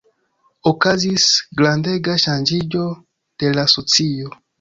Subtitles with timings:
[0.69, 1.25] Okazis
[1.61, 2.81] grandega ŝanĝiĝo
[3.45, 4.33] de la socio.